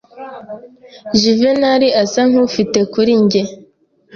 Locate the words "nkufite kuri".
2.29-3.11